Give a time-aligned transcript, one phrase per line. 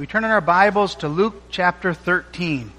[0.00, 2.72] We turn in our Bibles to Luke chapter 13.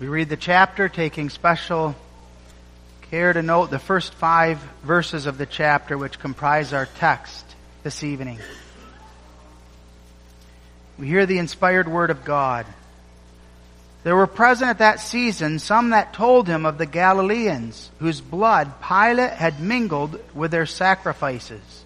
[0.00, 1.94] We read the chapter taking special
[3.10, 7.44] care to note the first five verses of the chapter which comprise our text
[7.82, 8.38] this evening.
[10.98, 12.64] We hear the inspired word of God.
[14.06, 18.80] There were present at that season some that told him of the Galileans, whose blood
[18.80, 21.84] Pilate had mingled with their sacrifices.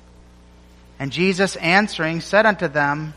[0.99, 3.15] And Jesus answering said unto them,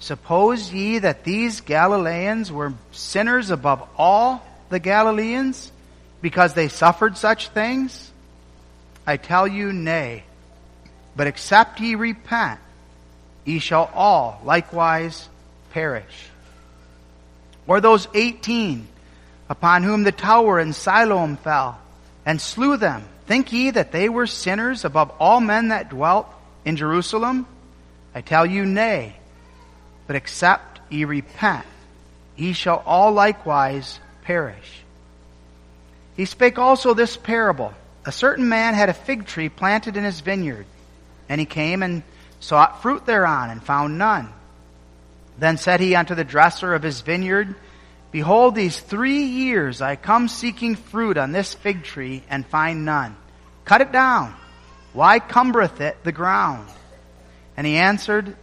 [0.00, 5.72] Suppose ye that these Galileans were sinners above all the Galileans,
[6.20, 8.12] because they suffered such things?
[9.06, 10.24] I tell you, nay.
[11.16, 12.60] But except ye repent,
[13.46, 15.26] ye shall all likewise
[15.70, 16.28] perish.
[17.66, 18.88] Or those eighteen
[19.48, 21.78] upon whom the tower in Siloam fell
[22.24, 23.04] and slew them.
[23.26, 26.28] Think ye that they were sinners above all men that dwelt
[26.64, 27.46] in Jerusalem?
[28.14, 29.16] I tell you, nay.
[30.06, 31.66] But except ye repent,
[32.36, 34.82] ye shall all likewise perish.
[36.16, 37.74] He spake also this parable.
[38.04, 40.66] A certain man had a fig tree planted in his vineyard,
[41.28, 42.04] and he came and
[42.38, 44.32] sought fruit thereon, and found none.
[45.38, 47.54] Then said he unto the dresser of his vineyard,
[48.10, 53.16] Behold, these three years I come seeking fruit on this fig tree, and find none.
[53.64, 54.34] Cut it down.
[54.92, 56.68] Why cumbereth it the ground?
[57.56, 58.34] And he answered,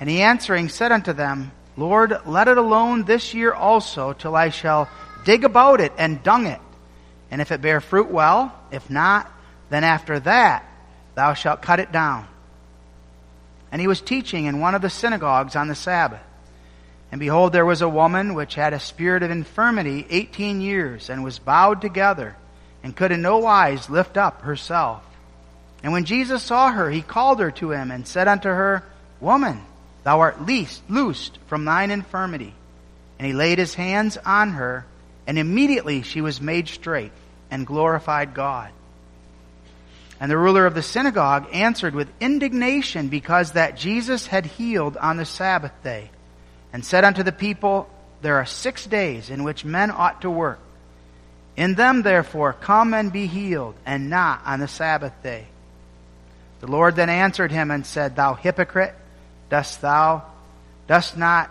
[0.00, 4.48] and he answering said unto them, Lord, let it alone this year also, till I
[4.48, 4.88] shall
[5.24, 6.60] dig about it and dung it.
[7.30, 8.52] And if it bear fruit, well.
[8.72, 9.30] If not,
[9.68, 10.64] then after that
[11.14, 12.26] thou shalt cut it down.
[13.70, 16.22] And he was teaching in one of the synagogues on the Sabbath.
[17.12, 21.24] And behold, there was a woman which had a spirit of infirmity eighteen years, and
[21.24, 22.36] was bowed together,
[22.84, 25.02] and could in no wise lift up herself.
[25.82, 28.84] And when Jesus saw her, he called her to him, and said unto her,
[29.20, 29.60] Woman,
[30.04, 32.54] thou art least loosed from thine infirmity.
[33.18, 34.86] And he laid his hands on her,
[35.26, 37.12] and immediately she was made straight,
[37.50, 38.70] and glorified God.
[40.20, 45.16] And the ruler of the synagogue answered with indignation because that Jesus had healed on
[45.16, 46.10] the Sabbath day
[46.72, 47.88] and said unto the people,
[48.22, 50.60] There are six days in which men ought to work.
[51.56, 55.46] In them, therefore, come and be healed, and not on the Sabbath day.
[56.60, 58.94] The Lord then answered him and said, Thou hypocrite,
[59.48, 60.24] dost thou,
[60.86, 61.50] dost not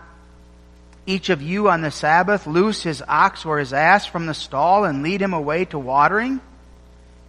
[1.06, 4.84] each of you on the Sabbath loose his ox or his ass from the stall
[4.84, 6.40] and lead him away to watering?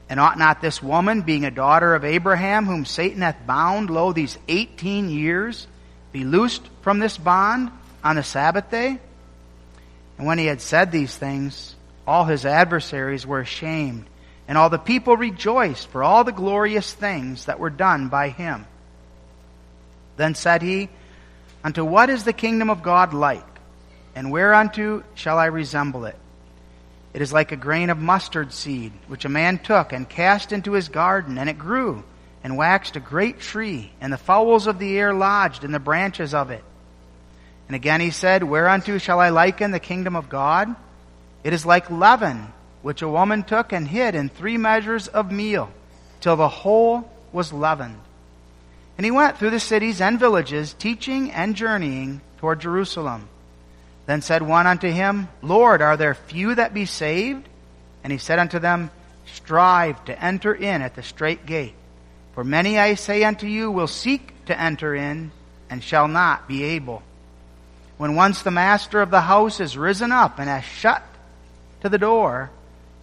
[0.09, 4.11] And ought not this woman, being a daughter of Abraham, whom Satan hath bound, lo,
[4.11, 5.67] these eighteen years,
[6.11, 7.71] be loosed from this bond?
[8.03, 8.99] On the Sabbath day?
[10.17, 11.75] And when he had said these things,
[12.05, 14.05] all his adversaries were ashamed,
[14.47, 18.65] and all the people rejoiced for all the glorious things that were done by him.
[20.17, 20.89] Then said he,
[21.63, 23.45] Unto what is the kingdom of God like?
[24.15, 26.17] And whereunto shall I resemble it?
[27.13, 30.73] It is like a grain of mustard seed, which a man took and cast into
[30.73, 32.03] his garden, and it grew,
[32.43, 36.33] and waxed a great tree, and the fowls of the air lodged in the branches
[36.33, 36.63] of it.
[37.71, 40.75] And again he said, Whereunto shall I liken the kingdom of God?
[41.41, 42.51] It is like leaven,
[42.81, 45.71] which a woman took and hid in three measures of meal,
[46.19, 47.97] till the whole was leavened.
[48.97, 53.29] And he went through the cities and villages, teaching and journeying toward Jerusalem.
[54.05, 57.47] Then said one unto him, Lord, are there few that be saved?
[58.03, 58.91] And he said unto them,
[59.27, 61.75] Strive to enter in at the strait gate.
[62.35, 65.31] For many, I say unto you, will seek to enter in,
[65.69, 67.01] and shall not be able
[68.01, 71.03] when once the master of the house is risen up and has shut
[71.81, 72.49] to the door,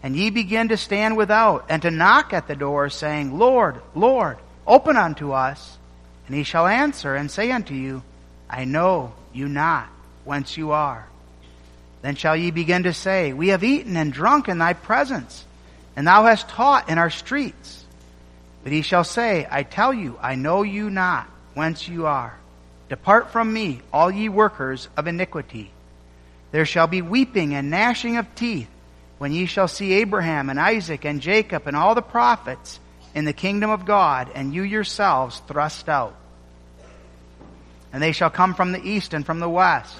[0.02, 4.38] and ye begin to stand without and to knock at the door, saying, Lord, Lord,
[4.66, 5.78] open unto us.
[6.26, 8.02] And he shall answer and say unto you,
[8.50, 9.86] I know you not
[10.24, 11.06] whence you are.
[12.02, 15.44] Then shall ye begin to say, We have eaten and drunk in thy presence,
[15.94, 17.84] and thou hast taught in our streets.
[18.64, 22.36] But he shall say, I tell you, I know you not whence you are.
[22.88, 25.70] Depart from me, all ye workers of iniquity.
[26.50, 28.70] There shall be weeping and gnashing of teeth
[29.18, 32.80] when ye shall see Abraham and Isaac and Jacob and all the prophets
[33.14, 36.14] in the kingdom of God, and you yourselves thrust out.
[37.92, 39.98] And they shall come from the east and from the west,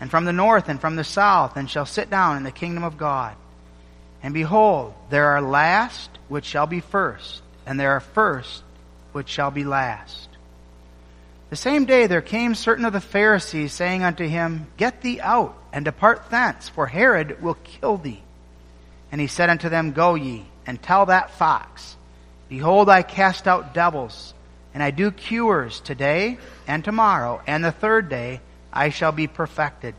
[0.00, 2.84] and from the north and from the south, and shall sit down in the kingdom
[2.84, 3.34] of God.
[4.22, 8.62] And behold, there are last which shall be first, and there are first
[9.12, 10.29] which shall be last.
[11.50, 15.56] The same day there came certain of the Pharisees, saying unto him, Get thee out,
[15.72, 18.22] and depart thence, for Herod will kill thee.
[19.10, 21.96] And he said unto them, Go ye, and tell that fox,
[22.48, 24.32] Behold, I cast out devils,
[24.74, 26.38] and I do cures today
[26.68, 28.40] and tomorrow, and the third day
[28.72, 29.96] I shall be perfected.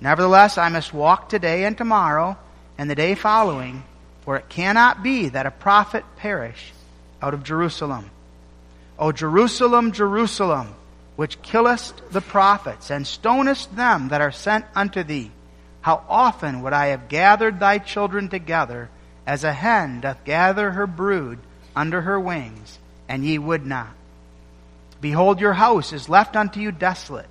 [0.00, 2.38] Nevertheless, I must walk today and tomorrow,
[2.78, 3.84] and the day following,
[4.22, 6.72] for it cannot be that a prophet perish
[7.20, 8.10] out of Jerusalem.
[9.00, 10.74] O Jerusalem, Jerusalem,
[11.16, 15.32] which killest the prophets, and stonest them that are sent unto thee.
[15.80, 18.90] How often would I have gathered thy children together,
[19.26, 21.38] as a hen doth gather her brood
[21.74, 23.88] under her wings, and ye would not.
[25.00, 27.28] Behold, your house is left unto you desolate.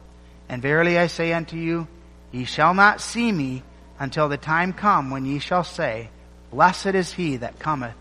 [0.48, 1.88] And verily I say unto you,
[2.32, 3.62] ye shall not see me
[4.00, 6.10] until the time come when ye shall say,
[6.52, 7.96] Blessed is he that cometh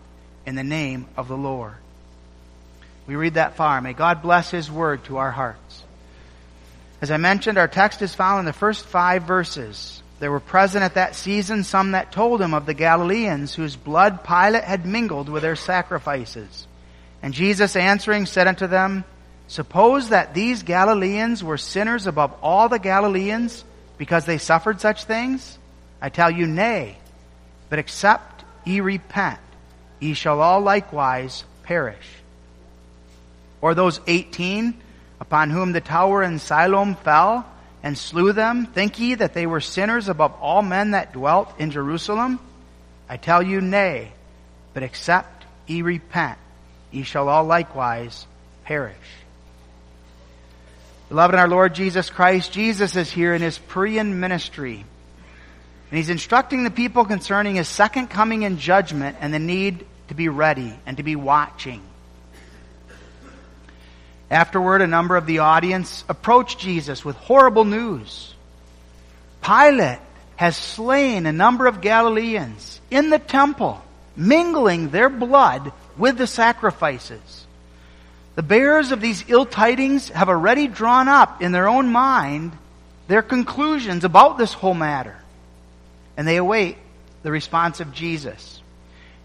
[0.45, 1.75] in the name of the Lord.
[3.09, 3.81] We read that far.
[3.81, 5.81] May God bless his word to our hearts.
[7.01, 10.03] As I mentioned, our text is found in the first five verses.
[10.19, 14.23] There were present at that season some that told him of the Galileans whose blood
[14.23, 16.67] Pilate had mingled with their sacrifices.
[17.23, 19.03] And Jesus answering said unto them,
[19.47, 23.65] Suppose that these Galileans were sinners above all the Galileans
[23.97, 25.57] because they suffered such things?
[25.99, 26.99] I tell you, nay.
[27.69, 29.39] But except ye repent,
[29.99, 32.18] ye shall all likewise perish.
[33.61, 34.79] Or those eighteen
[35.19, 37.45] upon whom the tower in Siloam fell,
[37.83, 38.65] and slew them?
[38.65, 42.39] Think ye that they were sinners above all men that dwelt in Jerusalem?
[43.07, 44.11] I tell you, nay,
[44.73, 46.37] but except ye repent,
[46.91, 48.25] ye shall all likewise
[48.65, 48.95] perish.
[51.09, 54.85] Beloved in our Lord Jesus Christ, Jesus is here in his Perean ministry.
[55.89, 60.13] And he's instructing the people concerning his second coming in judgment and the need to
[60.13, 61.81] be ready and to be watching.
[64.31, 68.33] Afterward, a number of the audience approached Jesus with horrible news.
[69.41, 69.99] Pilate
[70.35, 73.83] has slain a number of Galileans in the temple,
[74.15, 77.47] mingling their blood with the sacrifices.
[78.35, 82.53] The bearers of these ill tidings have already drawn up in their own mind
[83.07, 85.17] their conclusions about this whole matter.
[86.15, 86.77] And they await
[87.23, 88.61] the response of Jesus.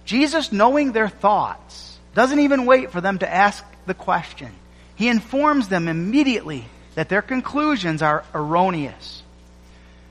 [0.04, 4.50] Jesus, knowing their thoughts, doesn't even wait for them to ask the question
[4.96, 9.22] he informs them immediately that their conclusions are erroneous.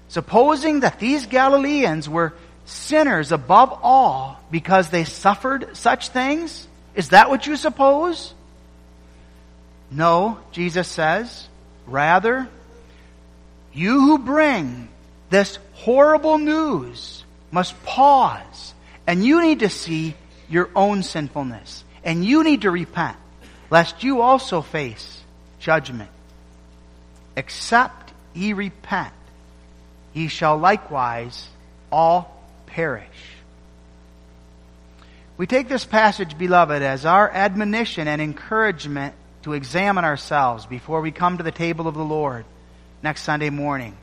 [0.10, 2.34] Supposing that these Galileans were
[2.66, 6.68] sinners above all because they suffered such things?
[6.96, 8.34] Is that what you suppose?
[9.90, 11.48] No, Jesus says.
[11.88, 12.48] Rather,
[13.74, 14.88] you who bring
[15.30, 18.74] this horrible news must pause
[19.08, 20.16] and you need to see
[20.50, 23.18] your own sinfulness and you need to repent
[23.74, 25.24] lest you also face
[25.58, 26.12] judgment.
[27.36, 29.16] Except ye repent,
[30.14, 31.48] ye shall likewise
[31.92, 33.08] all perish.
[35.38, 41.10] We take this passage, beloved, as our admonition and encouragement to examine ourselves before we
[41.10, 42.46] come to the table of the Lord
[43.02, 43.98] next Sunday morning.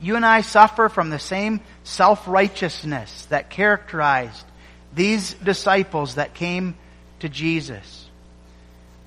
[0.00, 4.46] You and I suffer from the same self-righteousness that characterized
[4.94, 6.76] these disciples that came
[7.18, 8.06] to Jesus.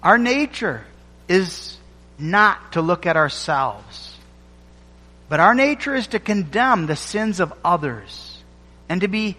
[0.03, 0.83] Our nature
[1.29, 1.77] is
[2.19, 4.17] not to look at ourselves,
[5.29, 8.37] but our nature is to condemn the sins of others
[8.89, 9.37] and to be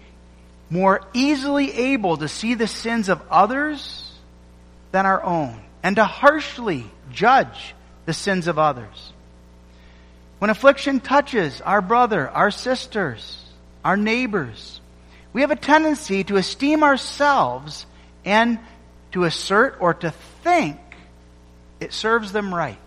[0.71, 4.11] more easily able to see the sins of others
[4.91, 7.75] than our own and to harshly judge
[8.07, 9.13] the sins of others.
[10.39, 13.39] When affliction touches our brother, our sisters,
[13.83, 14.81] our neighbors,
[15.31, 17.85] we have a tendency to esteem ourselves
[18.25, 18.57] and
[19.11, 20.11] to assert or to
[20.45, 20.77] think
[21.79, 22.77] it serves them right.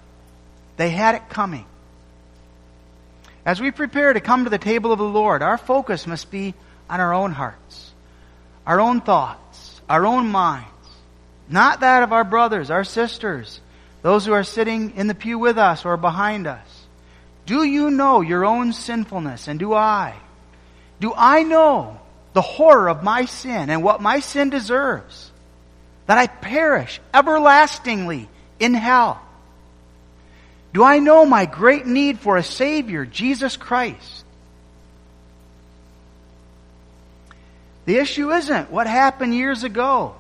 [0.76, 1.66] They had it coming.
[3.44, 6.54] As we prepare to come to the table of the Lord, our focus must be
[6.88, 7.92] on our own hearts,
[8.64, 10.68] our own thoughts, our own minds,
[11.48, 13.60] not that of our brothers, our sisters,
[14.02, 16.86] those who are sitting in the pew with us or behind us.
[17.44, 20.14] Do you know your own sinfulness, and do I?
[21.00, 21.98] Do I know
[22.34, 25.32] the horror of my sin and what my sin deserves?
[26.08, 29.20] That I perish everlastingly in hell?
[30.72, 34.24] Do I know my great need for a Savior, Jesus Christ?
[37.84, 40.14] The issue isn't what happened years ago.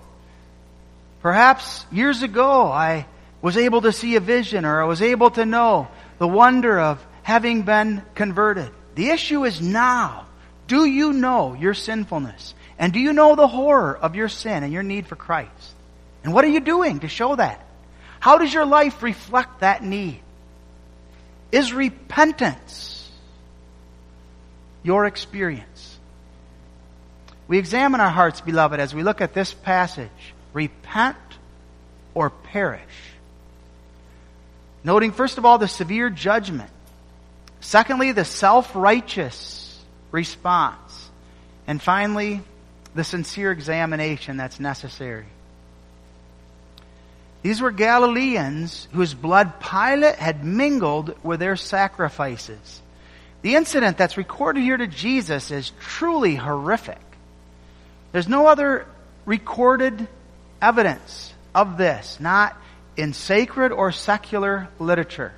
[1.22, 3.06] Perhaps years ago I
[3.40, 7.04] was able to see a vision or I was able to know the wonder of
[7.22, 8.70] having been converted.
[8.94, 10.26] The issue is now.
[10.66, 12.54] Do you know your sinfulness?
[12.78, 15.76] And do you know the horror of your sin and your need for Christ?
[16.24, 17.64] And what are you doing to show that?
[18.20, 20.20] How does your life reflect that need?
[21.52, 23.10] Is repentance
[24.82, 25.88] your experience?
[27.48, 30.10] we examine our hearts, beloved, as we look at this passage.
[30.52, 31.16] Repent
[32.14, 32.82] or perish.
[34.84, 36.70] Noting, first of all, the severe judgment.
[37.60, 39.82] Secondly, the self-righteous
[40.12, 41.10] response.
[41.66, 42.42] And finally,
[42.94, 45.26] the sincere examination that's necessary.
[47.42, 52.82] These were Galileans whose blood Pilate had mingled with their sacrifices.
[53.42, 57.00] The incident that's recorded here to Jesus is truly horrific.
[58.10, 58.86] There's no other
[59.24, 60.08] recorded
[60.60, 62.56] evidence of this, not
[62.96, 65.32] in sacred or secular literature.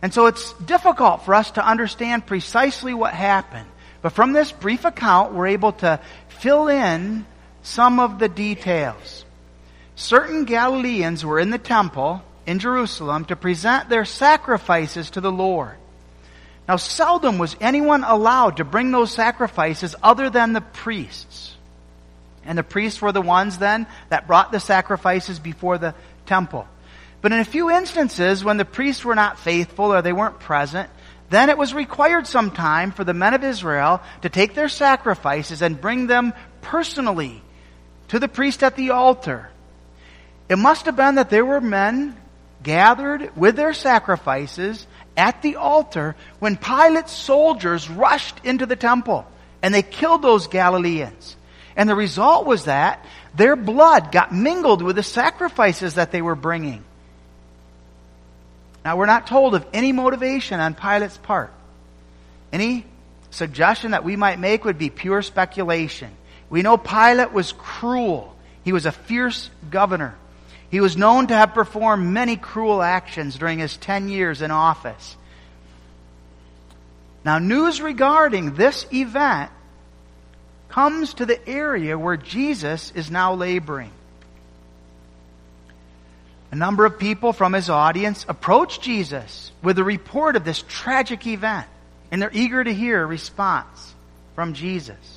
[0.00, 3.68] And so it's difficult for us to understand precisely what happened.
[4.00, 7.26] But from this brief account, we're able to fill in
[7.62, 9.23] some of the details.
[9.96, 15.76] Certain Galileans were in the temple in Jerusalem to present their sacrifices to the Lord.
[16.66, 21.54] Now, seldom was anyone allowed to bring those sacrifices other than the priests.
[22.44, 25.94] And the priests were the ones then that brought the sacrifices before the
[26.26, 26.66] temple.
[27.20, 30.90] But in a few instances, when the priests were not faithful or they weren't present,
[31.30, 35.80] then it was required sometime for the men of Israel to take their sacrifices and
[35.80, 37.42] bring them personally
[38.08, 39.48] to the priest at the altar.
[40.48, 42.16] It must have been that there were men
[42.62, 44.86] gathered with their sacrifices
[45.16, 49.26] at the altar when Pilate's soldiers rushed into the temple
[49.62, 51.36] and they killed those Galileans.
[51.76, 56.34] And the result was that their blood got mingled with the sacrifices that they were
[56.34, 56.84] bringing.
[58.84, 61.52] Now, we're not told of any motivation on Pilate's part.
[62.52, 62.84] Any
[63.30, 66.10] suggestion that we might make would be pure speculation.
[66.50, 68.36] We know Pilate was cruel.
[68.62, 70.14] He was a fierce governor.
[70.70, 75.16] He was known to have performed many cruel actions during his 10 years in office.
[77.24, 79.50] Now, news regarding this event
[80.68, 83.92] comes to the area where Jesus is now laboring.
[86.50, 91.26] A number of people from his audience approach Jesus with a report of this tragic
[91.26, 91.66] event,
[92.10, 93.94] and they're eager to hear a response
[94.34, 95.13] from Jesus.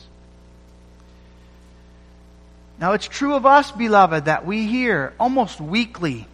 [2.79, 6.27] Now, it's true of us, beloved, that we hear almost weekly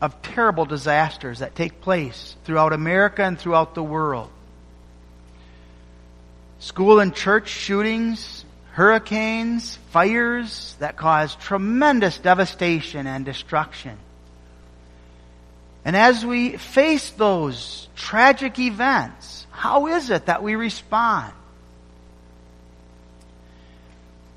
[0.00, 4.30] of terrible disasters that take place throughout America and throughout the world.
[6.58, 13.98] School and church shootings, hurricanes, fires that cause tremendous devastation and destruction.
[15.84, 21.32] And as we face those tragic events, how is it that we respond?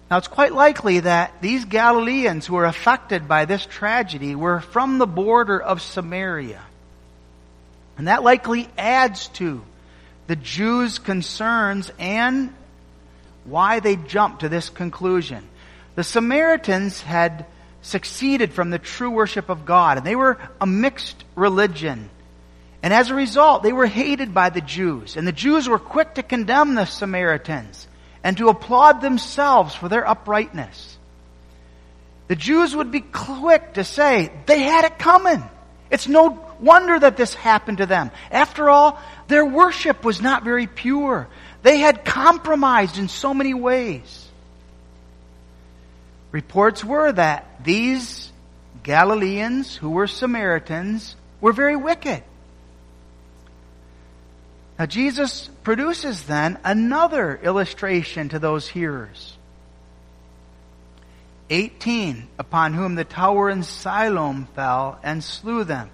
[0.10, 5.00] Now, it's quite likely that these Galileans who were affected by this tragedy were from
[5.00, 6.62] the border of Samaria.
[7.98, 9.64] And that likely adds to
[10.28, 12.54] the Jews' concerns and
[13.46, 15.48] why they jumped to this conclusion.
[15.96, 17.46] The Samaritans had
[17.82, 22.10] succeeded from the true worship of God, and they were a mixed religion.
[22.84, 25.18] And as a result, they were hated by the Jews.
[25.18, 27.88] And the Jews were quick to condemn the Samaritans
[28.26, 30.98] and to applaud themselves for their uprightness.
[32.28, 35.44] The Jews would be quick to say, they had it coming.
[35.92, 38.10] It's no wonder that this happened to them.
[38.32, 41.28] After all, their worship was not very pure.
[41.62, 44.28] They had compromised in so many ways.
[46.32, 48.32] Reports were that these
[48.82, 52.24] Galileans, who were Samaritans, were very wicked.
[54.78, 59.38] Now, Jesus produces then another illustration to those hearers.
[61.50, 65.90] 18, upon whom the tower in Siloam fell and slew them.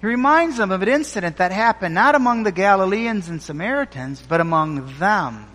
[0.00, 4.40] He reminds them of an incident that happened not among the Galileans and Samaritans, but
[4.40, 5.46] among them,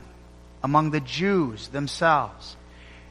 [0.64, 2.56] among the Jews themselves.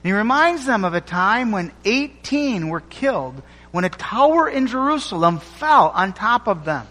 [0.03, 4.69] And he reminds them of a time when 18 were killed when a tower in
[4.69, 6.87] Jerusalem fell on top of them.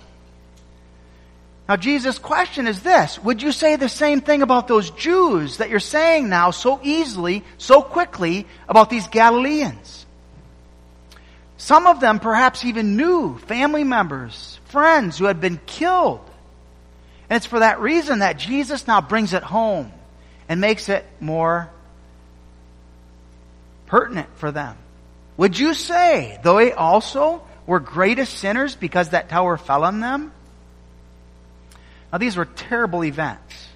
[1.68, 5.70] Now, Jesus' question is this Would you say the same thing about those Jews that
[5.70, 10.06] you're saying now so easily, so quickly about these Galileans?
[11.58, 16.22] Some of them perhaps even knew family members, friends who had been killed.
[17.30, 19.92] And it's for that reason that Jesus now brings it home
[20.48, 21.72] and makes it more
[23.88, 24.78] pertinent for them.
[25.38, 30.32] Would you say, they also were greatest sinners because that tower fell on them?
[32.12, 33.68] Now, these were terrible events.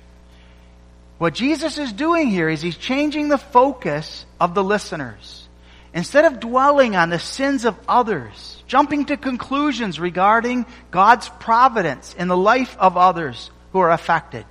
[1.17, 5.47] What Jesus is doing here is he's changing the focus of the listeners.
[5.93, 12.27] Instead of dwelling on the sins of others, jumping to conclusions regarding God's providence in
[12.27, 14.45] the life of others who are affected,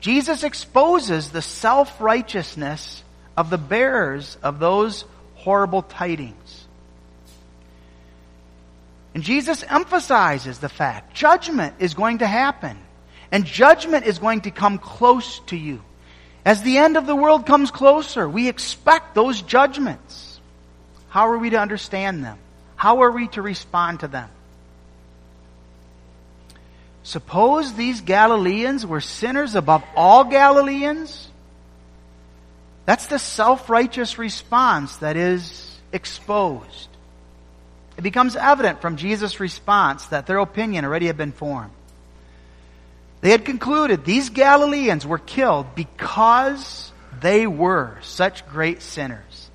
[0.00, 3.04] Jesus exposes the self-righteousness
[3.36, 5.04] of the bearers of those
[5.34, 6.66] horrible tidings.
[9.14, 12.76] And Jesus emphasizes the fact judgment is going to happen.
[13.30, 15.82] And judgment is going to come close to you.
[16.44, 20.40] As the end of the world comes closer, we expect those judgments.
[21.10, 22.38] How are we to understand them?
[22.76, 24.30] How are we to respond to them?
[27.02, 31.28] Suppose these Galileans were sinners above all Galileans?
[32.86, 36.88] That's the self-righteous response that is exposed.
[37.96, 41.72] It becomes evident from Jesus' response that their opinion already had been formed.
[43.20, 49.50] They had concluded these Galileans were killed because they were such great sinners.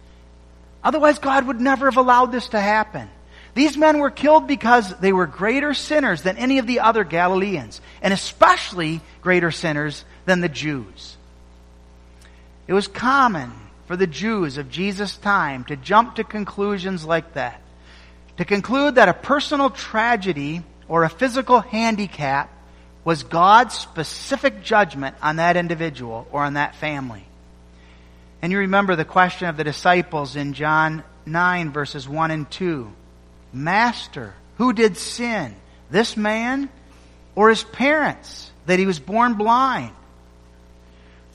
[0.84, 3.10] Otherwise, God would never have allowed this to happen.
[3.55, 7.79] These men were killed because they were greater sinners than any of the other Galileans,
[8.01, 11.17] and especially greater sinners than the Jews.
[12.67, 13.51] It was common
[13.88, 17.62] for the Jews of Jesus' time to jump to conclusions like that.
[18.38, 22.50] To conclude that a personal tragedy or a physical handicap
[23.03, 27.25] was God's specific judgment on that individual or on that family.
[28.41, 32.91] And you remember the question of the disciples in John 9 verses 1 and 2.
[33.51, 35.55] Master, who did sin?
[35.89, 36.69] This man
[37.36, 39.91] or his parents that he was born blind?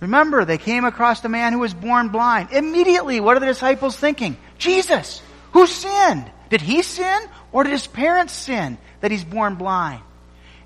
[0.00, 2.52] Remember, they came across the man who was born blind.
[2.52, 4.36] Immediately, what are the disciples thinking?
[4.58, 5.20] Jesus,
[5.52, 6.30] who sinned?
[6.50, 7.18] Did he sin
[7.52, 10.02] or did his parents sin that he's born blind?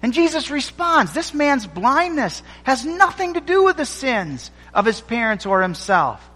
[0.03, 5.01] And Jesus responds, this man's blindness has nothing to do with the sins of his
[5.01, 6.29] parents or himself.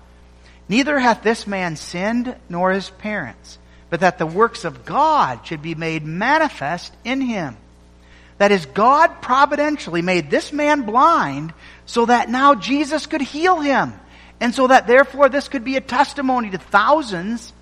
[0.68, 3.58] Neither hath this man sinned nor his parents,
[3.90, 7.56] but that the works of God should be made manifest in him.
[8.38, 11.52] That is, God providentially made this man blind
[11.87, 13.93] so that now Jesus could heal him.
[14.38, 17.54] And so that therefore this could be a testimony to thousands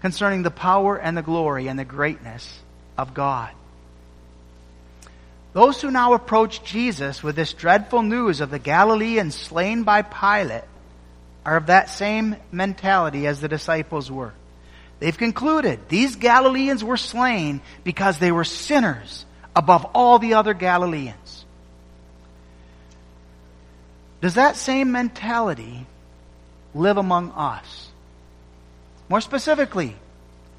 [0.00, 2.58] concerning the power and the glory and the greatness
[2.96, 3.50] of God.
[5.56, 10.64] Those who now approach Jesus with this dreadful news of the Galileans slain by Pilate
[11.46, 14.34] are of that same mentality as the disciples were.
[15.00, 19.24] They've concluded these Galileans were slain because they were sinners
[19.56, 21.46] above all the other Galileans.
[24.20, 25.86] Does that same mentality
[26.74, 27.88] live among us?
[29.08, 29.96] More specifically,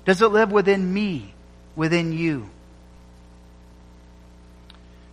[0.05, 1.35] does it live within me,
[1.75, 2.49] within you?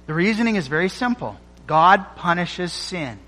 [0.07, 1.37] The reasoning is very simple.
[1.67, 3.19] God punishes sin.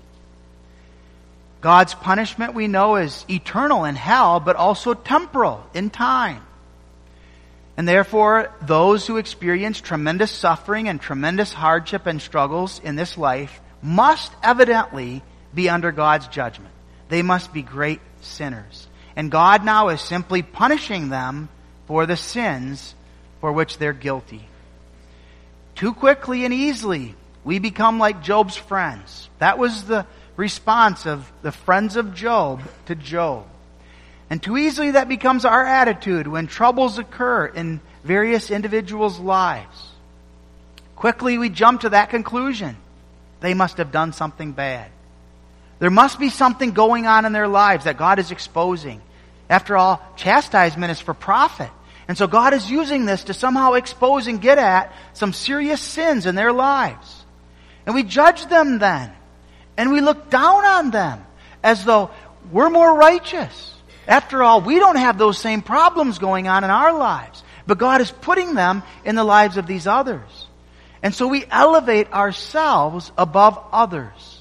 [1.59, 6.43] God's punishment we know is eternal in hell, but also temporal in time.
[7.75, 13.59] And therefore, those who experience tremendous suffering and tremendous hardship and struggles in this life
[13.81, 16.73] must evidently be under God's judgment.
[17.09, 18.87] They must be great sinners.
[19.15, 21.49] And God now is simply punishing them
[21.87, 22.93] for the sins
[23.41, 24.47] for which they're guilty.
[25.77, 27.13] Too quickly and easily,
[27.43, 29.29] we become like Job's friends.
[29.37, 33.45] That was the response of the friends of Job to Job.
[34.31, 39.91] And too easily that becomes our attitude when troubles occur in various individuals' lives.
[40.95, 42.75] Quickly we jump to that conclusion.
[43.39, 44.89] They must have done something bad.
[45.77, 48.99] There must be something going on in their lives that God is exposing.
[49.47, 51.69] After all, chastisement is for profit.
[52.07, 56.25] And so God is using this to somehow expose and get at some serious sins
[56.25, 57.25] in their lives.
[57.85, 59.11] And we judge them then.
[59.75, 61.25] And we look down on them
[61.63, 62.09] as though
[62.51, 63.73] we're more righteous.
[64.07, 67.43] After all, we don't have those same problems going on in our lives.
[67.65, 70.47] But God is putting them in the lives of these others.
[71.03, 74.39] And so we elevate ourselves above others.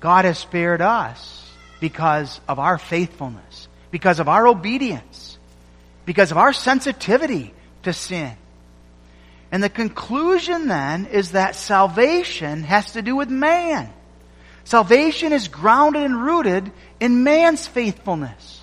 [0.00, 5.33] God has spared us because of our faithfulness, because of our obedience,
[6.04, 8.36] because of our sensitivity to sin.
[9.52, 13.92] And the conclusion then is that salvation has to do with man.
[14.64, 18.60] Salvation is grounded and rooted in man's faithfulness.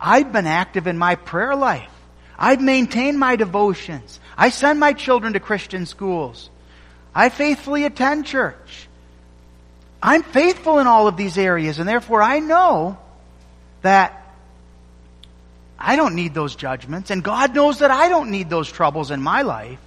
[0.00, 1.90] I've been active in my prayer life.
[2.38, 4.18] I've maintained my devotions.
[4.36, 6.48] I send my children to Christian schools.
[7.14, 8.88] I faithfully attend church.
[10.02, 12.96] I'm faithful in all of these areas, and therefore I know
[13.82, 14.19] that
[15.80, 19.22] I don't need those judgments, and God knows that I don't need those troubles in
[19.22, 19.78] my life.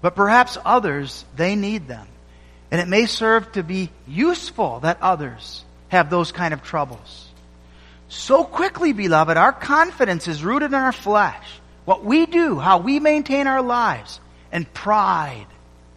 [0.00, 2.06] But perhaps others, they need them.
[2.70, 7.28] And it may serve to be useful that others have those kind of troubles.
[8.08, 11.46] So quickly, beloved, our confidence is rooted in our flesh.
[11.84, 14.20] What we do, how we maintain our lives,
[14.52, 15.46] and pride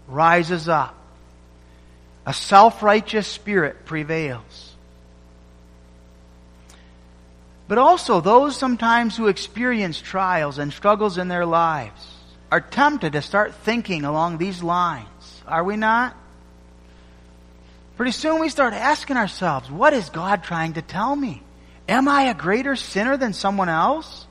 [0.07, 0.95] rises up
[2.25, 4.68] A self-righteous spirit prevails.
[7.69, 12.03] But also those sometimes who experience trials and struggles in their lives
[12.51, 15.43] are tempted to start thinking along these lines.
[15.45, 16.17] Are we not?
[17.95, 21.43] Pretty soon we start asking ourselves, what is God trying to tell me?
[21.87, 24.25] Am I a greater sinner than someone else?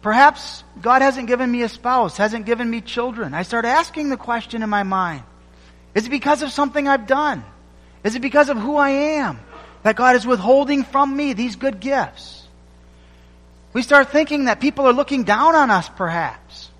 [0.00, 3.34] Perhaps God hasn't given me a spouse, hasn't given me children.
[3.34, 5.22] I start asking the question in my mind
[5.94, 7.44] Is it because of something I've done?
[8.04, 9.38] Is it because of who I am
[9.82, 12.46] that God is withholding from me these good gifts?
[13.72, 16.70] We start thinking that people are looking down on us, perhaps.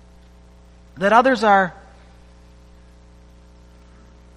[0.97, 1.73] That others are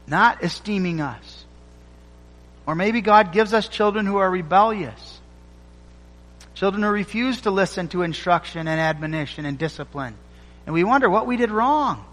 [0.06, 1.44] not esteeming us.
[2.66, 5.20] Or maybe God gives us children who are rebellious.
[6.54, 10.14] Children who refuse to listen to instruction and admonition and discipline.
[10.66, 12.04] And we wonder what we did wrong.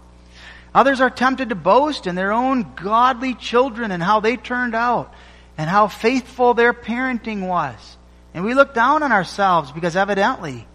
[0.74, 5.12] Others are tempted to boast in their own godly children and how they turned out
[5.60, 7.76] and how faithful their parenting was.
[8.32, 10.66] And we look down on ourselves because evidently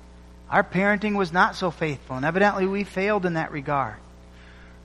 [0.47, 3.95] our parenting was not so faithful and evidently we failed in that regard.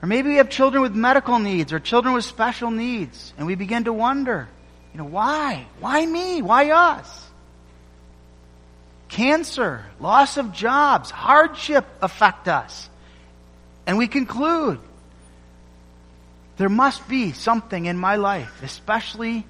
[0.01, 3.53] Or maybe we have children with medical needs or children with special needs and we
[3.53, 4.49] begin to wonder,
[4.91, 5.67] you know, why?
[5.79, 6.41] Why me?
[6.41, 7.29] Why us?
[9.07, 12.89] Cancer, loss of jobs, hardship affect us.
[13.85, 14.79] And we conclude,
[16.57, 19.45] there must be something in my life, especially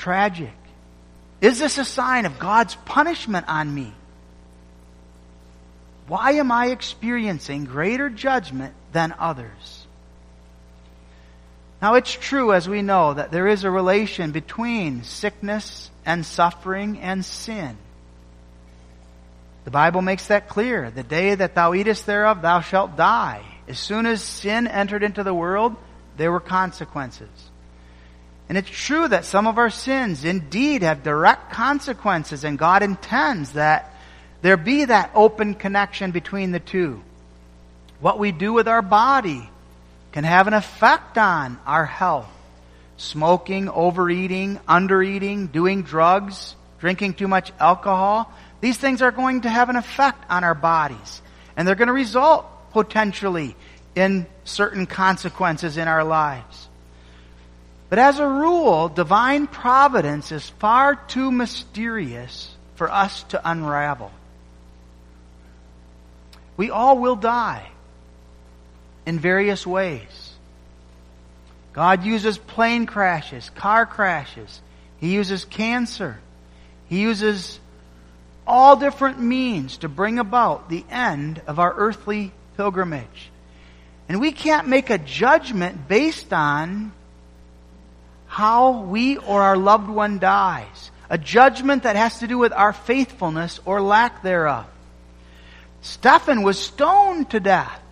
[0.00, 0.52] tragic.
[1.40, 3.92] Is this a sign of God's punishment on me?
[6.06, 9.86] Why am I experiencing greater judgment than others?
[11.80, 16.98] Now, it's true, as we know, that there is a relation between sickness and suffering
[16.98, 17.76] and sin.
[19.64, 20.90] The Bible makes that clear.
[20.90, 23.44] The day that thou eatest thereof, thou shalt die.
[23.68, 25.76] As soon as sin entered into the world,
[26.16, 27.49] there were consequences.
[28.50, 33.52] And it's true that some of our sins indeed have direct consequences, and God intends
[33.52, 33.94] that
[34.42, 37.00] there be that open connection between the two.
[38.00, 39.48] What we do with our body
[40.10, 42.26] can have an effect on our health.
[42.96, 49.68] Smoking, overeating, undereating, doing drugs, drinking too much alcohol, these things are going to have
[49.68, 51.22] an effect on our bodies.
[51.56, 53.54] And they're going to result potentially
[53.94, 56.66] in certain consequences in our lives.
[57.90, 64.12] But as a rule, divine providence is far too mysterious for us to unravel.
[66.56, 67.68] We all will die
[69.06, 70.30] in various ways.
[71.72, 74.60] God uses plane crashes, car crashes.
[74.98, 76.20] He uses cancer.
[76.88, 77.58] He uses
[78.46, 83.30] all different means to bring about the end of our earthly pilgrimage.
[84.08, 86.92] And we can't make a judgment based on
[88.30, 90.92] how we or our loved one dies.
[91.10, 94.66] A judgment that has to do with our faithfulness or lack thereof.
[95.82, 97.82] Stephen was stoned to death.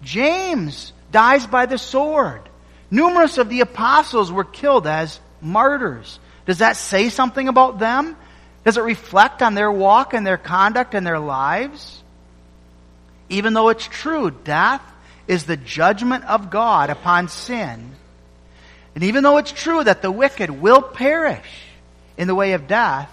[0.00, 2.48] James dies by the sword.
[2.88, 6.20] Numerous of the apostles were killed as martyrs.
[6.46, 8.16] Does that say something about them?
[8.64, 12.00] Does it reflect on their walk and their conduct and their lives?
[13.28, 14.82] Even though it's true, death
[15.26, 17.96] is the judgment of God upon sin,
[18.94, 21.46] and even though it's true that the wicked will perish
[22.16, 23.10] in the way of death,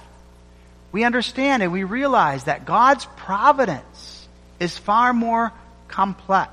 [0.92, 4.28] we understand and we realize that God's providence
[4.60, 5.52] is far more
[5.88, 6.52] complex.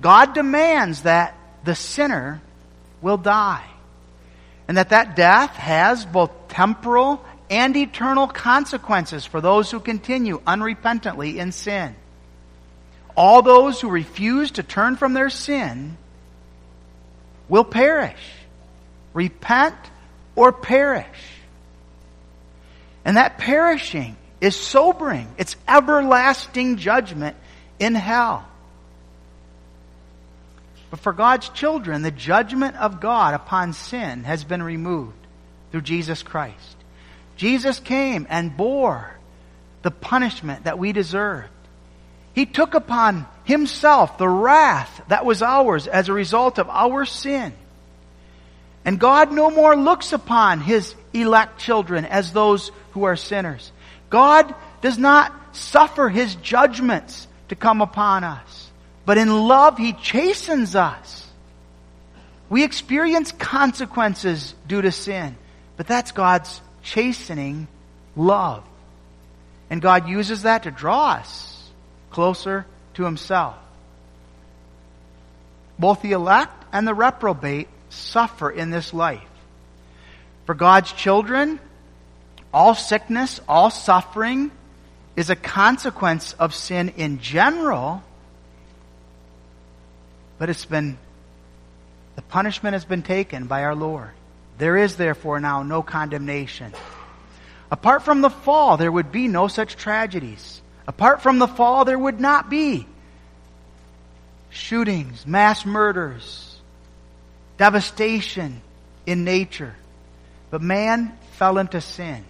[0.00, 2.40] God demands that the sinner
[3.02, 3.64] will die.
[4.68, 11.36] And that that death has both temporal and eternal consequences for those who continue unrepentantly
[11.36, 11.94] in sin.
[13.16, 15.96] All those who refuse to turn from their sin
[17.48, 18.20] will perish.
[19.14, 19.76] Repent
[20.34, 21.06] or perish.
[23.04, 25.28] And that perishing is sobering.
[25.38, 27.36] It's everlasting judgment
[27.78, 28.46] in hell.
[30.90, 35.16] But for God's children, the judgment of God upon sin has been removed
[35.70, 36.76] through Jesus Christ.
[37.36, 39.16] Jesus came and bore
[39.82, 41.48] the punishment that we deserved.
[42.34, 47.54] He took upon himself the wrath that was ours as a result of our sin.
[48.84, 53.72] And God no more looks upon his elect children as those who are sinners.
[54.10, 58.70] God does not suffer his judgments to come upon us,
[59.04, 61.26] but in love he chastens us.
[62.48, 65.36] We experience consequences due to sin,
[65.76, 67.68] but that's God's chastening
[68.16, 68.64] love.
[69.70, 71.70] And God uses that to draw us
[72.10, 73.54] closer to himself.
[75.78, 79.22] Both the elect and the reprobate suffer in this life.
[80.46, 81.60] For God's children,
[82.52, 84.50] all sickness, all suffering
[85.16, 88.02] is a consequence of sin in general,
[90.38, 90.98] but it's been,
[92.16, 94.10] the punishment has been taken by our Lord.
[94.58, 96.72] There is therefore now no condemnation.
[97.70, 100.62] Apart from the fall, there would be no such tragedies.
[100.86, 102.86] Apart from the fall, there would not be
[104.50, 106.58] shootings, mass murders,
[107.58, 108.60] devastation
[109.04, 109.74] in nature.
[110.50, 112.24] But man fell into sin.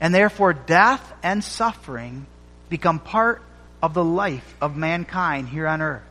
[0.00, 2.26] And therefore, death and suffering
[2.68, 3.42] become part
[3.82, 6.02] of the life of mankind here on earth.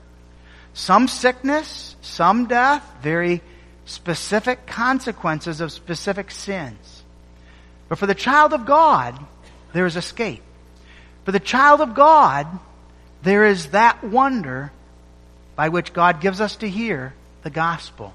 [0.74, 3.42] Some sickness, some death, very
[3.86, 7.04] specific consequences of specific sins.
[7.88, 9.18] But for the child of God,
[9.74, 10.42] there is escape.
[11.26, 12.48] For the child of God,
[13.24, 14.72] there is that wonder
[15.56, 18.14] by which God gives us to hear the gospel.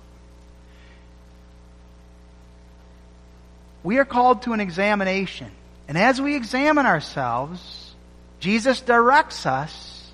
[3.83, 5.51] We are called to an examination.
[5.89, 7.95] And as we examine ourselves,
[8.39, 10.13] Jesus directs us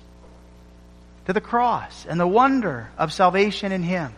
[1.25, 4.15] to the cross and the wonder of salvation in Him.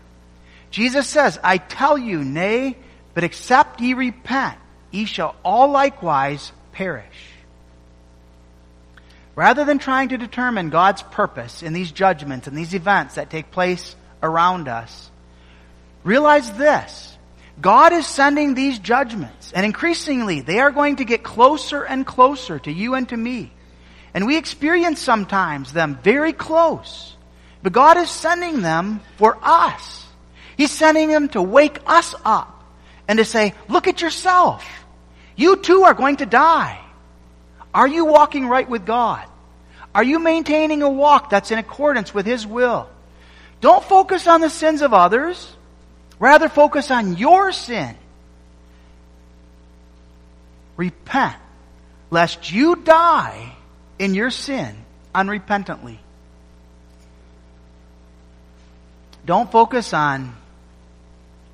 [0.72, 2.78] Jesus says, I tell you, nay,
[3.14, 4.58] but except ye repent,
[4.92, 7.34] ye shall all likewise perish.
[9.40, 13.52] Rather than trying to determine God's purpose in these judgments and these events that take
[13.52, 15.10] place around us,
[16.04, 17.18] realize this.
[17.62, 22.60] God is sending these judgments, and increasingly they are going to get closer and closer
[22.60, 23.50] to you and to me.
[24.14, 27.16] And we experience sometimes them very close.
[27.64, 30.06] But God is sending them for us.
[30.58, 32.62] He's sending them to wake us up
[33.08, 34.68] and to say, look at yourself.
[35.38, 36.78] You too are going to die.
[37.74, 39.29] Are you walking right with God?
[39.94, 42.90] Are you maintaining a walk that's in accordance with His will?
[43.62, 45.56] Don't focus on the sins of others.
[46.20, 47.96] Rather focus on your sin.
[50.78, 51.36] Repent,
[52.10, 53.54] lest you die
[53.98, 54.76] in your sin
[55.14, 55.98] unrepentantly.
[59.26, 60.36] Don't focus on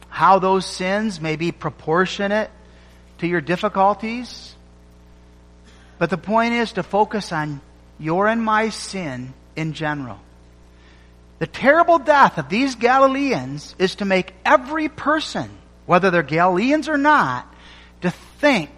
[0.10, 2.50] how those sins may be proportionate
[3.18, 4.56] to your difficulties.
[5.98, 7.62] But the point is to focus on
[8.00, 10.20] your and my sin in general.
[11.40, 15.50] The terrible death of these Galileans is to make every person,
[15.86, 17.54] whether they're Galileans or not,
[18.02, 18.70] to think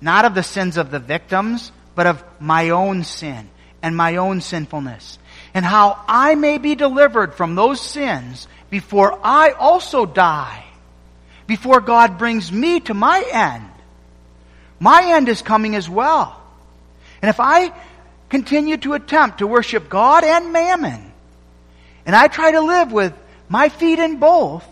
[0.00, 3.48] not of the sins of the victims, but of my own sin
[3.82, 5.18] and my own sinfulness.
[5.54, 10.64] And how I may be delivered from those sins before I also die
[11.46, 13.68] before God brings me to my end.
[14.80, 16.40] My end is coming as well.
[17.22, 17.72] And if I
[18.28, 21.12] continue to attempt to worship God and mammon,
[22.06, 23.14] and I try to live with
[23.48, 24.64] my feet in both,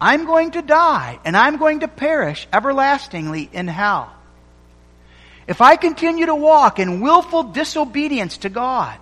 [0.00, 4.12] I'm going to die and I'm going to perish everlastingly in hell.
[5.46, 8.96] If I continue to walk in willful disobedience to God,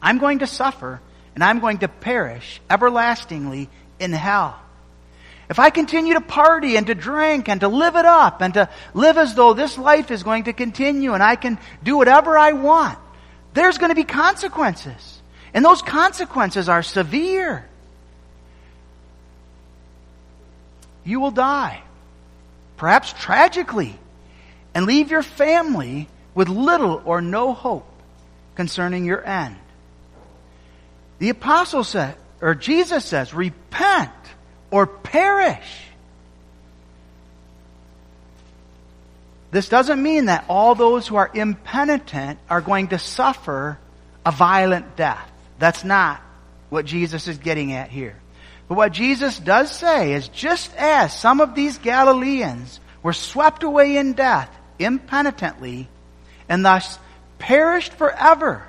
[0.00, 1.00] I'm going to suffer
[1.34, 3.68] and I'm going to perish everlastingly
[3.98, 4.58] in hell.
[5.50, 8.68] If I continue to party and to drink and to live it up and to
[8.92, 12.52] live as though this life is going to continue and I can do whatever I
[12.52, 12.98] want,
[13.54, 15.22] there's going to be consequences.
[15.54, 17.66] And those consequences are severe.
[21.02, 21.82] You will die,
[22.76, 23.98] perhaps tragically,
[24.74, 27.88] and leave your family with little or no hope
[28.54, 29.56] concerning your end.
[31.18, 34.12] The apostle said, or Jesus says, repent
[34.70, 35.84] or perish.
[39.50, 43.78] This doesn't mean that all those who are impenitent are going to suffer
[44.26, 45.30] a violent death.
[45.58, 46.20] That's not
[46.68, 48.16] what Jesus is getting at here.
[48.68, 53.96] But what Jesus does say is just as some of these Galileans were swept away
[53.96, 55.88] in death impenitently
[56.48, 56.98] and thus
[57.38, 58.66] perished forever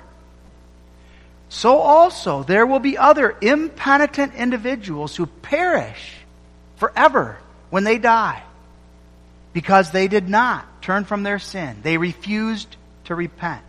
[1.50, 6.16] so also there will be other impenitent individuals who perish
[6.76, 7.36] forever
[7.70, 8.42] when they die
[9.52, 11.80] because they did not turn from their sin.
[11.82, 13.64] They refused to repent.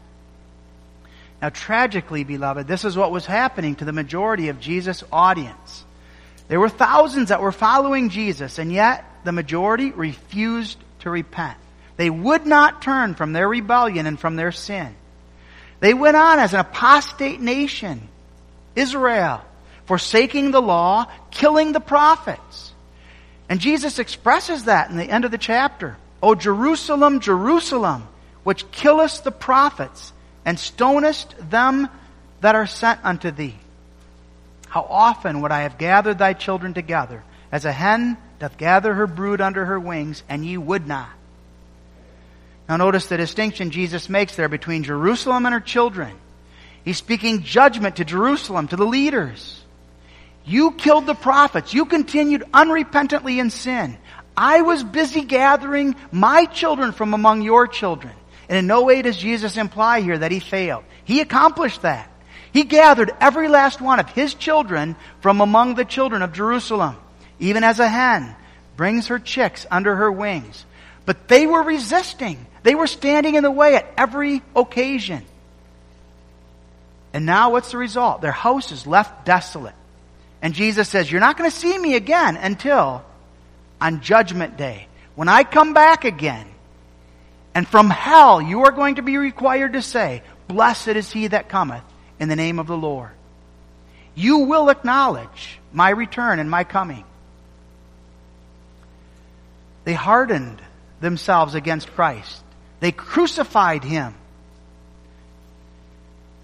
[1.42, 5.84] Now, tragically, beloved, this is what was happening to the majority of Jesus' audience.
[6.50, 11.58] There were thousands that were following Jesus, and yet the majority refused to repent.
[11.98, 14.94] They would not turn from their rebellion and from their sin.
[15.82, 18.08] They went on as an apostate nation,
[18.76, 19.42] Israel,
[19.86, 22.72] forsaking the law, killing the prophets.
[23.50, 25.98] And Jesus expresses that in the end of the chapter.
[26.24, 28.08] O Jerusalem, Jerusalem,
[28.46, 30.14] which killest the prophets
[30.46, 31.90] and stonest them
[32.40, 33.56] that are sent unto thee.
[34.72, 39.06] how often would I have gathered thy children together, as a hen doth gather her
[39.06, 41.10] brood under her wings, and ye would not.
[42.72, 46.16] Now notice the distinction Jesus makes there between Jerusalem and her children.
[46.86, 49.62] He's speaking judgment to Jerusalem, to the leaders.
[50.46, 51.74] You killed the prophets.
[51.74, 53.98] You continued unrepentantly in sin.
[54.38, 58.14] I was busy gathering my children from among your children.
[58.48, 60.86] And in no way does Jesus imply here that he failed.
[61.04, 62.10] He accomplished that.
[62.54, 66.96] He gathered every last one of his children from among the children of Jerusalem,
[67.38, 68.34] even as a hen
[68.78, 70.66] brings her chicks under her wings.
[71.06, 72.46] But they were resisting.
[72.64, 75.24] They were standing in the way at every occasion.
[77.14, 78.22] And now what's the result?
[78.22, 79.76] Their house is left desolate.
[80.42, 83.04] And Jesus says, You're not going to see me again until
[83.80, 84.88] on Judgment Day.
[85.16, 86.48] When I come back again,
[87.54, 91.50] and from hell you are going to be required to say, Blessed is he that
[91.50, 91.84] cometh
[92.20, 93.12] in the name of the Lord.
[94.16, 97.04] You will acknowledge my return and my coming.
[99.84, 100.62] They hardened
[101.02, 102.44] themselves against Christ.
[102.80, 104.16] They crucified him.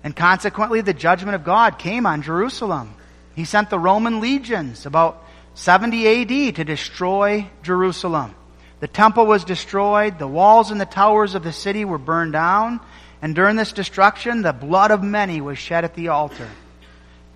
[0.04, 2.94] And consequently, the judgment of God came on Jerusalem.
[3.36, 5.24] He sent the Roman legions about
[5.56, 8.36] 70 AD to destroy Jerusalem.
[8.80, 12.80] The temple was destroyed, the walls and the towers of the city were burned down,
[13.22, 16.48] and during this destruction, the blood of many was shed at the altar.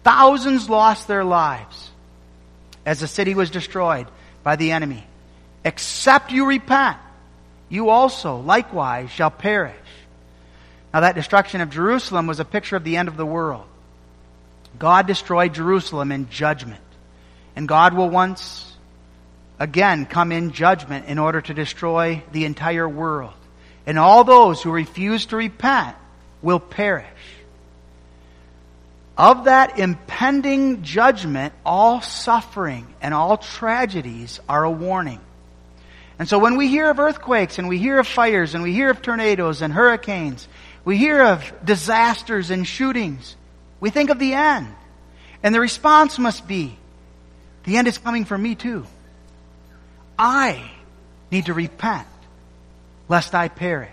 [0.03, 1.89] Thousands lost their lives
[2.85, 4.07] as the city was destroyed
[4.43, 5.03] by the enemy.
[5.63, 6.97] Except you repent,
[7.71, 9.73] you also likewise shall perish.
[10.93, 13.63] Now, that destruction of Jerusalem was a picture of the end of the world.
[14.77, 16.81] God destroyed Jerusalem in judgment.
[17.55, 18.75] And God will once
[19.57, 23.33] again come in judgment in order to destroy the entire world.
[23.85, 25.95] And all those who refuse to repent
[26.41, 27.07] will perish.
[29.17, 35.21] Of that impending judgment, all suffering and all tragedies are a warning.
[36.21, 38.91] And so when we hear of earthquakes and we hear of fires and we hear
[38.91, 40.47] of tornadoes and hurricanes
[40.83, 43.35] we hear of disasters and shootings.
[43.79, 44.67] We think of the end.
[45.43, 46.77] And the response must be,
[47.63, 48.85] the end is coming for me too.
[50.17, 50.71] I
[51.31, 52.07] need to repent
[53.07, 53.89] lest I perish.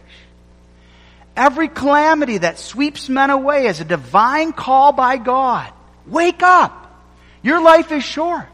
[1.36, 5.72] Every calamity that sweeps men away is a divine call by God.
[6.06, 6.84] Wake up!
[7.42, 8.46] Your life is short.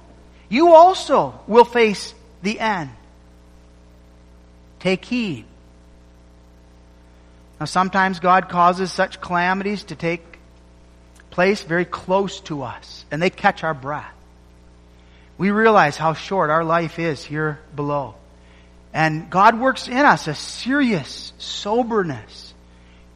[0.48, 2.90] You also will face the end.
[4.85, 5.47] Take heed.
[7.59, 10.23] Now, sometimes God causes such calamities to take
[11.31, 14.12] place very close to us, and they catch our breath.
[15.38, 18.14] We realize how short our life is here below.
[18.92, 22.53] And God works in us a serious soberness.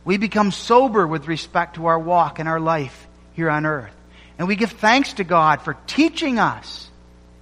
[0.06, 3.94] We become sober with respect to our walk and our life here on earth.
[4.38, 6.88] And we give thanks to God for teaching us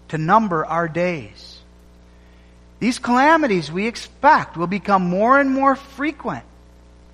[0.08, 1.45] to number our days.
[2.78, 6.44] These calamities we expect will become more and more frequent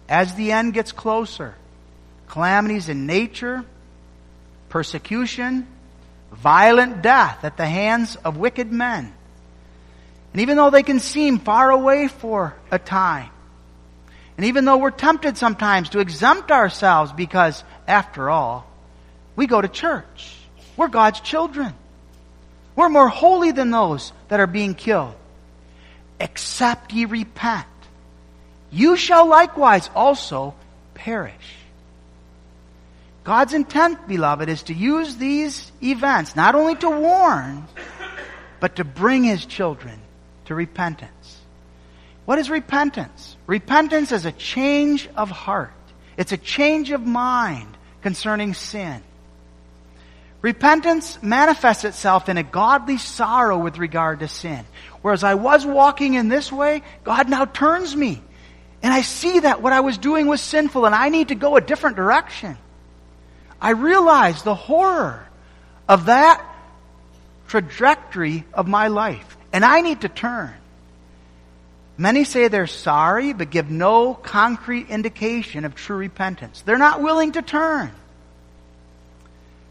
[0.09, 1.55] as the end gets closer,
[2.29, 3.65] calamities in nature,
[4.69, 5.67] persecution,
[6.33, 9.13] violent death at the hands of wicked men.
[10.33, 13.31] And even though they can seem far away for a time,
[14.37, 18.67] and even though we're tempted sometimes to exempt ourselves because, after all,
[19.37, 20.37] we go to church.
[20.77, 21.75] We're God's children.
[22.75, 25.15] We're more holy than those that are being killed.
[26.23, 27.67] Except ye repent
[28.73, 30.55] you shall likewise also
[30.95, 31.59] perish.
[33.23, 37.65] God's intent, beloved, is to use these events not only to warn,
[38.59, 40.01] but to bring his children
[40.47, 41.41] to repentance.
[42.25, 43.37] What is repentance?
[43.47, 45.73] Repentance is a change of heart.
[46.17, 49.03] It's a change of mind concerning sin.
[50.41, 54.65] Repentance manifests itself in a godly sorrow with regard to sin.
[55.03, 58.23] Whereas I was walking in this way, God now turns me
[58.83, 61.57] and I see that what I was doing was sinful and I need to go
[61.57, 62.59] a different direction.
[63.61, 65.27] I realize the horror
[65.89, 66.45] of that
[67.47, 69.37] trajectory of my life.
[69.53, 70.55] And I need to turn.
[71.97, 76.63] Many say they're sorry, but give no concrete indication of true repentance.
[76.63, 77.93] They're not willing to turn.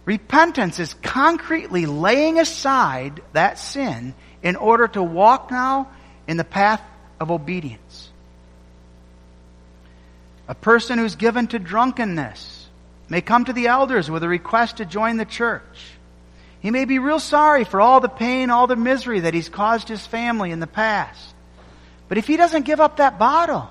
[0.05, 4.13] Repentance is concretely laying aside that sin
[4.43, 5.89] in order to walk now
[6.27, 6.81] in the path
[7.19, 8.09] of obedience.
[10.47, 12.67] A person who's given to drunkenness
[13.09, 15.93] may come to the elders with a request to join the church.
[16.59, 19.87] He may be real sorry for all the pain, all the misery that he's caused
[19.87, 21.33] his family in the past.
[22.07, 23.69] But if he doesn't give up that bottle,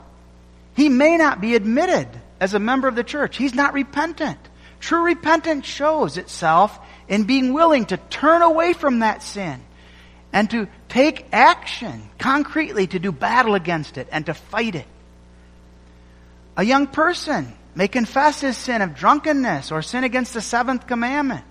[0.74, 2.08] he may not be admitted
[2.40, 3.36] as a member of the church.
[3.36, 4.38] He's not repentant.
[4.80, 9.60] True repentance shows itself in being willing to turn away from that sin
[10.32, 14.86] and to take action concretely to do battle against it and to fight it.
[16.56, 21.44] A young person may confess his sin of drunkenness or sin against the seventh commandment,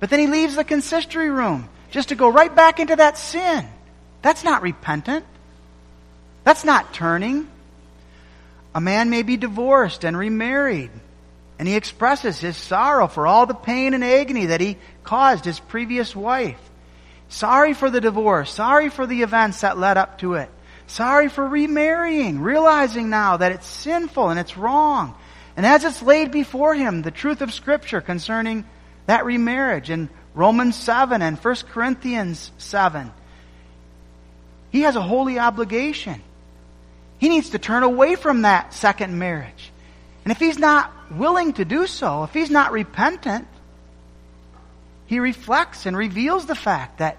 [0.00, 3.66] but then he leaves the consistory room just to go right back into that sin.
[4.22, 5.24] That's not repentant.
[6.44, 7.48] That's not turning.
[8.74, 10.90] A man may be divorced and remarried,
[11.58, 15.58] and he expresses his sorrow for all the pain and agony that he caused his
[15.58, 16.60] previous wife.
[17.28, 18.52] Sorry for the divorce.
[18.52, 20.48] Sorry for the events that led up to it.
[20.86, 25.14] Sorry for remarrying, realizing now that it's sinful and it's wrong.
[25.56, 28.64] And as it's laid before him, the truth of Scripture concerning
[29.06, 33.10] that remarriage in Romans 7 and 1 Corinthians 7,
[34.70, 36.22] he has a holy obligation.
[37.18, 39.72] He needs to turn away from that second marriage.
[40.24, 43.48] And if he's not willing to do so, if he's not repentant,
[45.06, 47.16] he reflects and reveals the fact that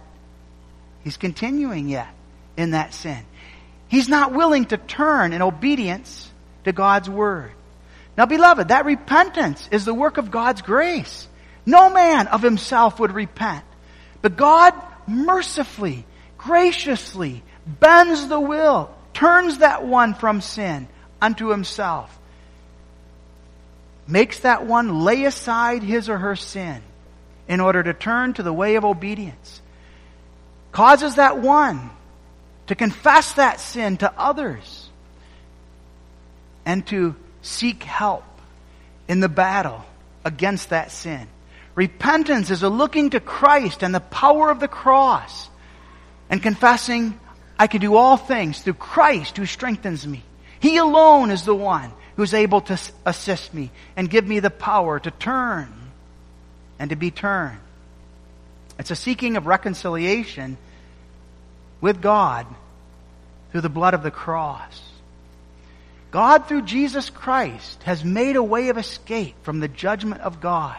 [1.03, 2.09] he's continuing yet
[2.57, 3.25] in that sin.
[3.87, 6.29] He's not willing to turn in obedience
[6.65, 7.51] to God's word.
[8.17, 11.27] Now, beloved, that repentance is the work of God's grace.
[11.65, 13.63] No man of himself would repent.
[14.21, 14.73] But God
[15.07, 16.05] mercifully,
[16.37, 20.87] graciously bends the will, turns that one from sin
[21.21, 22.17] unto himself,
[24.07, 26.81] makes that one lay aside his or her sin
[27.47, 29.61] in order to turn to the way of obedience.
[30.71, 31.89] Causes that one
[32.67, 34.89] to confess that sin to others
[36.65, 38.25] and to seek help
[39.07, 39.85] in the battle
[40.25, 41.27] against that sin.
[41.75, 45.49] Repentance is a looking to Christ and the power of the cross
[46.29, 47.17] and confessing,
[47.57, 50.23] I can do all things through Christ who strengthens me.
[50.59, 54.99] He alone is the one who's able to assist me and give me the power
[54.99, 55.71] to turn
[56.79, 57.59] and to be turned.
[58.79, 60.57] It's a seeking of reconciliation
[61.81, 62.45] with God
[63.51, 64.81] through the blood of the cross.
[66.11, 70.77] God, through Jesus Christ, has made a way of escape from the judgment of God.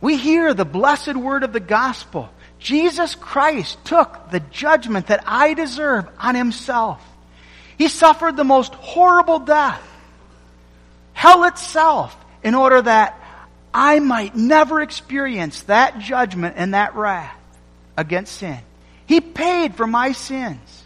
[0.00, 2.28] We hear the blessed word of the gospel.
[2.58, 7.02] Jesus Christ took the judgment that I deserve on himself.
[7.78, 9.82] He suffered the most horrible death,
[11.12, 13.18] hell itself, in order that
[13.74, 17.38] I might never experience that judgment and that wrath
[17.96, 18.58] against sin.
[19.06, 20.84] He paid for my sins.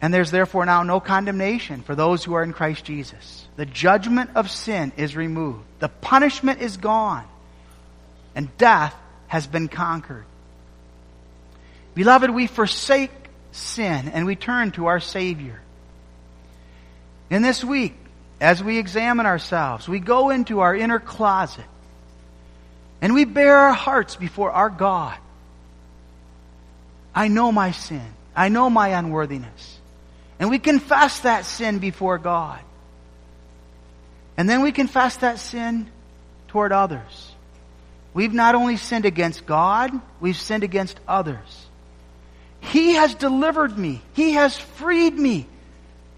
[0.00, 3.46] And there's therefore now no condemnation for those who are in Christ Jesus.
[3.56, 5.62] The judgment of sin is removed.
[5.80, 7.26] The punishment is gone.
[8.34, 8.94] And death
[9.26, 10.24] has been conquered.
[11.94, 13.10] Beloved, we forsake
[13.52, 15.60] sin and we turn to our Savior.
[17.28, 17.94] In this week,
[18.40, 21.64] as we examine ourselves, we go into our inner closet
[23.02, 25.16] and we bare our hearts before our God.
[27.14, 28.06] I know my sin.
[28.34, 29.78] I know my unworthiness.
[30.38, 32.60] And we confess that sin before God.
[34.36, 35.90] And then we confess that sin
[36.48, 37.32] toward others.
[38.14, 41.66] We've not only sinned against God, we've sinned against others.
[42.60, 44.02] He has delivered me.
[44.14, 45.46] He has freed me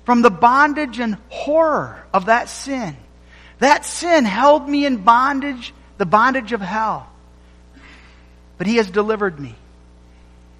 [0.04, 2.96] from the bondage and horror of that sin.
[3.58, 7.08] That sin held me in bondage, the bondage of hell.
[8.58, 9.54] But He has delivered me.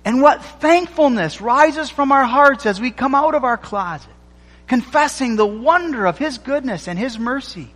[0.05, 4.11] And what thankfulness rises from our hearts as we come out of our closet,
[4.66, 7.70] confessing the wonder of His goodness and His mercy.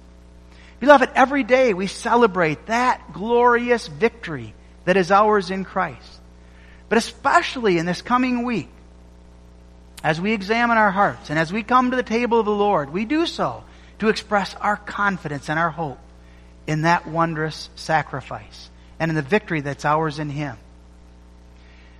[0.78, 4.54] Beloved, every day we celebrate that glorious victory
[4.84, 6.20] that is ours in Christ.
[6.88, 8.68] But especially in this coming week,
[10.06, 12.92] as we examine our hearts and as we come to the table of the Lord,
[12.92, 13.64] we do so
[13.98, 15.98] to express our confidence and our hope
[16.64, 20.58] in that wondrous sacrifice and in the victory that's ours in Him.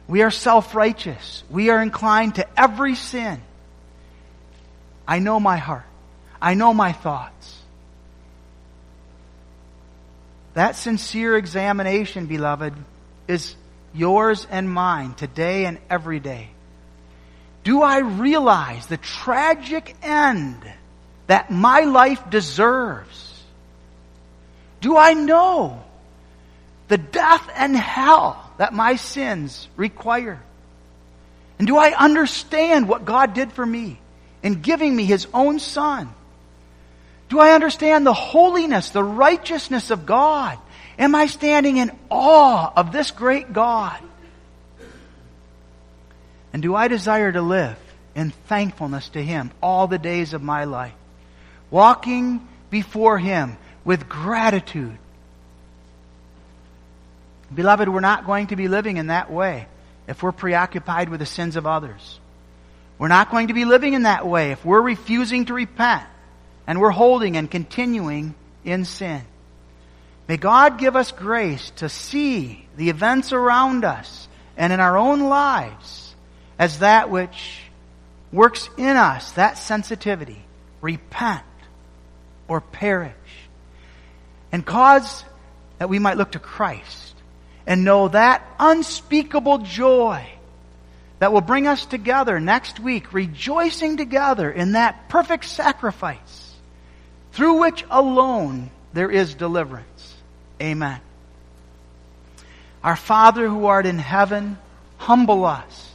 [0.06, 1.42] We are self-righteous.
[1.50, 3.42] We are inclined to every sin.
[5.08, 5.82] I know my heart.
[6.40, 7.58] I know my thoughts.
[10.54, 12.72] That sincere examination, beloved,
[13.26, 13.56] is
[13.92, 16.50] yours and mine today and every day.
[17.66, 20.56] Do I realize the tragic end
[21.26, 23.42] that my life deserves?
[24.80, 25.82] Do I know
[26.86, 30.40] the death and hell that my sins require?
[31.58, 33.98] And do I understand what God did for me
[34.44, 36.08] in giving me His own Son?
[37.28, 40.56] Do I understand the holiness, the righteousness of God?
[41.00, 44.00] Am I standing in awe of this great God?
[46.52, 47.78] And do I desire to live
[48.14, 50.94] in thankfulness to Him all the days of my life?
[51.70, 54.98] Walking before Him with gratitude
[57.54, 59.66] Beloved, we're not going to be living in that way
[60.08, 62.20] if we're preoccupied with the sins of others.
[62.98, 66.04] We're not going to be living in that way if we're refusing to repent
[66.66, 68.34] and we're holding and continuing
[68.64, 69.22] in sin.
[70.28, 75.28] May God give us grace to see the events around us and in our own
[75.28, 76.05] lives
[76.58, 77.60] as that which
[78.32, 80.42] works in us, that sensitivity.
[80.80, 81.42] Repent
[82.48, 83.14] or perish.
[84.52, 85.24] And cause
[85.78, 87.14] that we might look to Christ
[87.66, 90.26] and know that unspeakable joy
[91.18, 96.54] that will bring us together next week, rejoicing together in that perfect sacrifice
[97.32, 100.14] through which alone there is deliverance.
[100.60, 101.00] Amen.
[102.84, 104.58] Our Father who art in heaven,
[104.98, 105.85] humble us.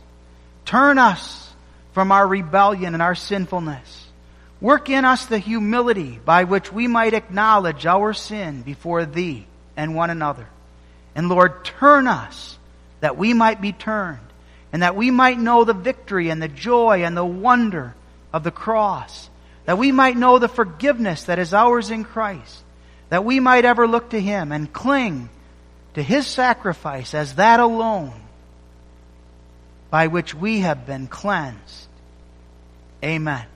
[0.72, 1.52] Turn us
[1.92, 4.08] from our rebellion and our sinfulness.
[4.62, 9.46] Work in us the humility by which we might acknowledge our sin before Thee
[9.76, 10.48] and one another.
[11.14, 12.58] And Lord, turn us
[13.02, 14.22] that we might be turned
[14.72, 17.94] and that we might know the victory and the joy and the wonder
[18.32, 19.30] of the cross.
[19.66, 22.64] That we might know the forgiveness that is ours in Christ.
[23.10, 25.28] That we might ever look to Him and cling
[25.96, 28.14] to His sacrifice as that alone
[29.92, 31.88] by which we have been cleansed.
[33.04, 33.51] Amen.